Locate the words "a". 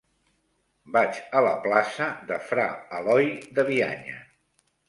1.41-1.43